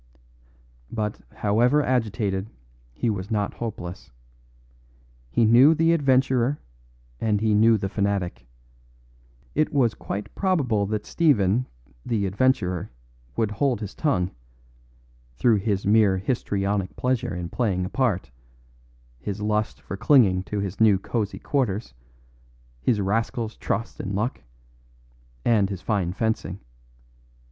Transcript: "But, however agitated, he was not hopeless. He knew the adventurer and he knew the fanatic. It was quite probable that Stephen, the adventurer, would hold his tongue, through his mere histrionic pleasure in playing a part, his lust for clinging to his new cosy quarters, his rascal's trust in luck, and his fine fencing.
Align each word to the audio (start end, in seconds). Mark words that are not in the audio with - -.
"But, 0.91 1.21
however 1.31 1.83
agitated, 1.83 2.49
he 2.91 3.11
was 3.11 3.29
not 3.29 3.53
hopeless. 3.53 4.09
He 5.29 5.45
knew 5.45 5.75
the 5.75 5.93
adventurer 5.93 6.59
and 7.19 7.39
he 7.39 7.53
knew 7.53 7.77
the 7.77 7.87
fanatic. 7.87 8.47
It 9.53 9.71
was 9.71 9.93
quite 9.93 10.33
probable 10.33 10.87
that 10.87 11.05
Stephen, 11.05 11.67
the 12.03 12.25
adventurer, 12.25 12.89
would 13.35 13.51
hold 13.51 13.79
his 13.79 13.93
tongue, 13.93 14.31
through 15.35 15.57
his 15.57 15.85
mere 15.85 16.17
histrionic 16.17 16.95
pleasure 16.95 17.35
in 17.35 17.49
playing 17.49 17.85
a 17.85 17.89
part, 17.91 18.31
his 19.19 19.39
lust 19.39 19.81
for 19.83 19.97
clinging 19.97 20.41
to 20.45 20.59
his 20.59 20.81
new 20.81 20.97
cosy 20.97 21.37
quarters, 21.37 21.93
his 22.81 22.99
rascal's 22.99 23.55
trust 23.55 23.99
in 23.99 24.15
luck, 24.15 24.41
and 25.45 25.69
his 25.69 25.83
fine 25.83 26.11
fencing. 26.11 26.59